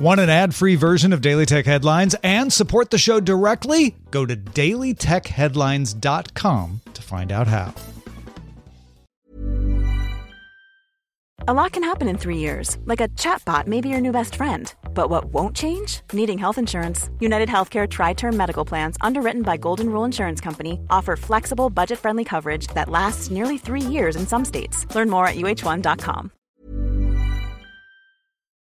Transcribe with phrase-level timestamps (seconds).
[0.00, 3.94] Want an ad free version of Daily Tech Headlines and support the show directly?
[4.10, 7.74] Go to dailytechheadlines.com to find out how.
[11.46, 14.36] A lot can happen in three years, like a chatbot may be your new best
[14.36, 14.74] friend.
[14.94, 16.00] But what won't change?
[16.14, 17.10] Needing health insurance.
[17.20, 21.98] United Healthcare Tri Term Medical Plans, underwritten by Golden Rule Insurance Company, offer flexible, budget
[21.98, 24.86] friendly coverage that lasts nearly three years in some states.
[24.94, 26.32] Learn more at uh1.com.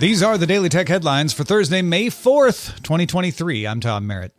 [0.00, 3.66] These are the Daily Tech headlines for Thursday, May 4th, 2023.
[3.66, 4.32] I'm Tom Merritt.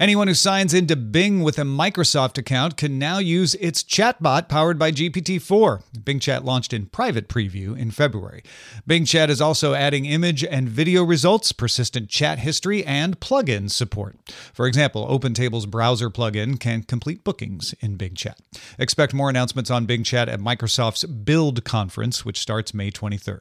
[0.00, 4.78] Anyone who signs into Bing with a Microsoft account can now use its chatbot powered
[4.78, 5.82] by GPT 4.
[6.02, 8.42] Bing Chat launched in private preview in February.
[8.86, 14.16] Bing Chat is also adding image and video results, persistent chat history, and plugin support.
[14.54, 18.40] For example, OpenTable's browser plugin can complete bookings in Bing Chat.
[18.78, 23.40] Expect more announcements on Bing Chat at Microsoft's Build conference, which starts May 23rd.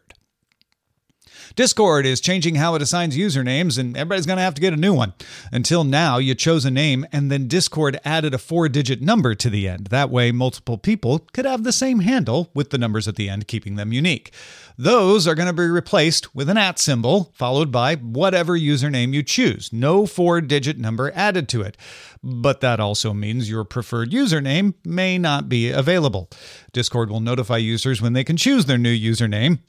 [1.56, 4.78] Discord is changing how it assigns usernames, and everybody's going to have to get a
[4.78, 5.14] new one.
[5.52, 9.50] Until now, you chose a name, and then Discord added a four digit number to
[9.50, 9.88] the end.
[9.88, 13.48] That way, multiple people could have the same handle with the numbers at the end,
[13.48, 14.34] keeping them unique.
[14.78, 19.22] Those are going to be replaced with an at symbol, followed by whatever username you
[19.22, 19.72] choose.
[19.72, 21.78] No four digit number added to it.
[22.24, 26.30] But that also means your preferred username may not be available.
[26.72, 29.60] Discord will notify users when they can choose their new username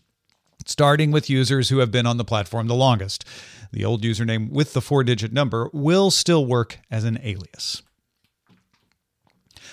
[0.69, 3.25] starting with users who have been on the platform the longest.
[3.73, 7.83] The old username with the four digit number will still work as an alias.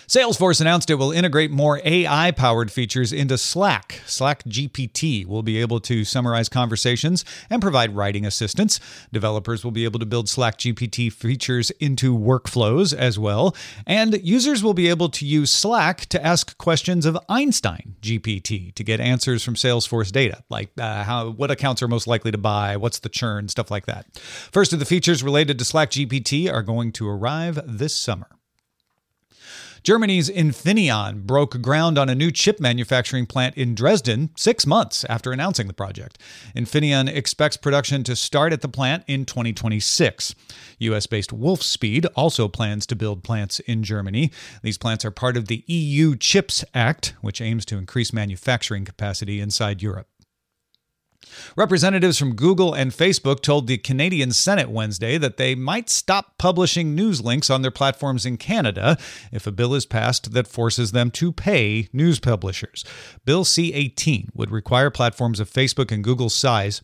[0.09, 4.02] Salesforce announced it will integrate more AI powered features into Slack.
[4.08, 8.80] Slack GPT will be able to summarize conversations and provide writing assistance.
[9.14, 13.56] Developers will be able to build Slack GPT features into workflows as well.
[13.86, 18.84] And users will be able to use Slack to ask questions of Einstein GPT to
[18.84, 22.78] get answers from Salesforce data, like uh, how what accounts are most likely to buy,
[22.78, 24.08] what's the churn, stuff like that.
[24.52, 28.39] First of the features related to Slack GPT are going to arrive this summer.
[29.84, 35.31] Germany's Infineon broke ground on a new chip manufacturing plant in Dresden six months after
[35.31, 36.17] announcing the project.
[36.56, 40.35] Infineon expects production to start at the plant in 2026.
[40.79, 44.31] US based Wolfspeed also plans to build plants in Germany.
[44.63, 49.40] These plants are part of the EU CHIPS Act, which aims to increase manufacturing capacity
[49.40, 50.07] inside Europe.
[51.56, 56.95] Representatives from Google and Facebook told the Canadian Senate Wednesday that they might stop publishing
[56.95, 58.97] news links on their platforms in Canada
[59.31, 62.84] if a bill is passed that forces them to pay news publishers.
[63.25, 66.81] Bill C 18 would require platforms of Facebook and Google's size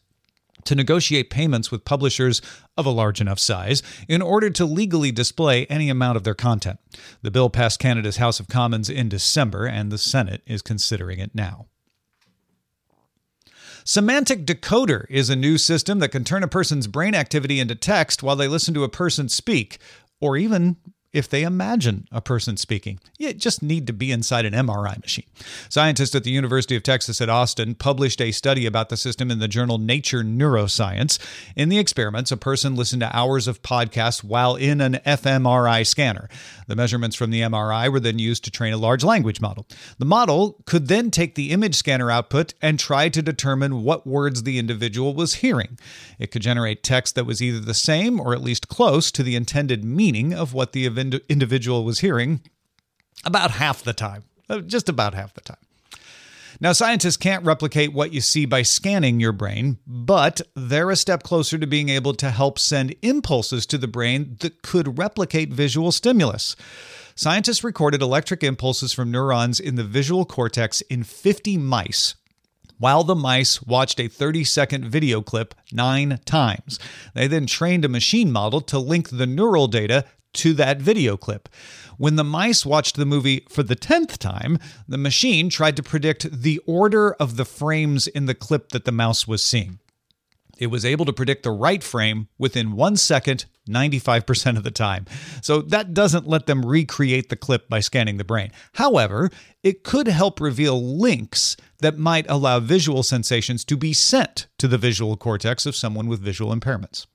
[0.66, 2.41] to negotiate payments with publishers
[2.77, 6.79] of a large enough size in order to legally display any amount of their content.
[7.22, 11.35] The bill passed Canada's House of Commons in December, and the Senate is considering it
[11.35, 11.67] now.
[13.88, 18.23] Semantic Decoder is a new system that can turn a person's brain activity into text
[18.23, 19.78] while they listen to a person speak,
[20.19, 20.78] or even
[21.16, 23.00] if they imagine a person speaking.
[23.18, 25.26] You just need to be inside an MRI machine.
[25.70, 29.40] Scientists at the University of Texas at Austin published a study about the system in
[29.40, 31.18] the journal Nature Neuroscience.
[31.56, 36.28] In the experiments, a person listened to hours of podcasts while in an fMRI scanner.
[36.68, 39.66] The measurements from the MRI were then used to train a large language model.
[39.98, 44.44] The model could then take the image scanner output and try to determine what words
[44.44, 45.80] the individual was hearing.
[46.19, 49.38] It could generate text that was either the same or at least close to the
[49.38, 52.42] intended meaning of what the event ind- individual was hearing
[53.24, 55.57] about half the time, uh, just about half the time.
[56.62, 61.22] Now, scientists can't replicate what you see by scanning your brain, but they're a step
[61.22, 65.92] closer to being able to help send impulses to the brain that could replicate visual
[65.92, 66.56] stimulus.
[67.13, 72.16] Scientists recorded electric impulses from neurons in the visual cortex in 50 mice
[72.78, 76.80] while the mice watched a 30 second video clip nine times.
[77.13, 80.06] They then trained a machine model to link the neural data
[80.36, 81.50] to that video clip.
[81.98, 86.30] When the mice watched the movie for the 10th time, the machine tried to predict
[86.32, 89.80] the order of the frames in the clip that the mouse was seeing.
[90.58, 95.06] It was able to predict the right frame within one second, 95% of the time.
[95.42, 98.52] So that doesn't let them recreate the clip by scanning the brain.
[98.74, 99.30] However,
[99.64, 104.78] it could help reveal links that might allow visual sensations to be sent to the
[104.78, 107.06] visual cortex of someone with visual impairments.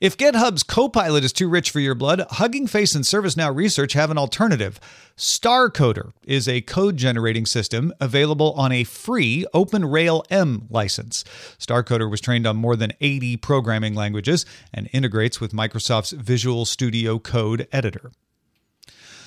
[0.00, 4.10] If GitHub's Copilot is too rich for your blood, Hugging Face and ServiceNow Research have
[4.10, 4.80] an alternative.
[5.14, 11.22] StarCoder is a code generating system available on a free OpenRailM license.
[11.58, 17.18] StarCoder was trained on more than 80 programming languages and integrates with Microsoft's Visual Studio
[17.18, 18.10] Code editor.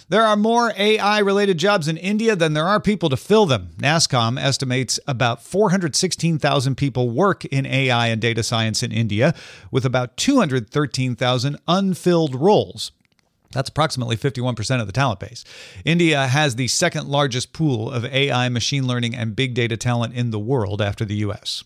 [0.09, 3.69] There are more AI related jobs in India than there are people to fill them.
[3.77, 9.33] NASSCOM estimates about 416,000 people work in AI and data science in India,
[9.71, 12.91] with about 213,000 unfilled roles.
[13.51, 15.45] That's approximately 51% of the talent base.
[15.85, 20.31] India has the second largest pool of AI, machine learning, and big data talent in
[20.31, 21.63] the world after the US.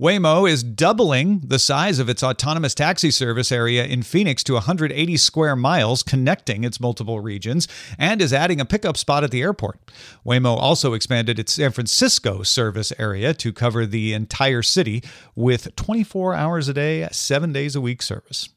[0.00, 5.16] Waymo is doubling the size of its autonomous taxi service area in Phoenix to 180
[5.16, 7.66] square miles, connecting its multiple regions,
[7.98, 9.80] and is adding a pickup spot at the airport.
[10.24, 15.02] Waymo also expanded its San Francisco service area to cover the entire city
[15.34, 18.50] with 24 hours a day, seven days a week service.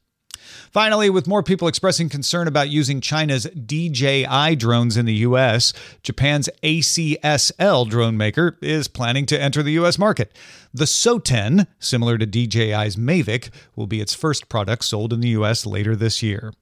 [0.70, 5.72] Finally, with more people expressing concern about using China's DJI drones in the U.S.,
[6.02, 9.98] Japan's ACSL drone maker is planning to enter the U.S.
[9.98, 10.32] market.
[10.72, 15.66] The Soten, similar to DJI's Mavic, will be its first product sold in the U.S.
[15.66, 16.52] later this year.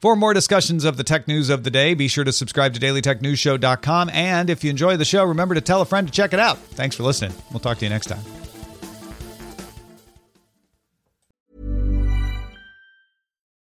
[0.00, 2.80] For more discussions of the tech news of the day, be sure to subscribe to
[2.80, 4.10] dailytechnewsshow.com.
[4.10, 6.58] And if you enjoy the show, remember to tell a friend to check it out.
[6.58, 7.32] Thanks for listening.
[7.50, 8.35] We'll talk to you next time.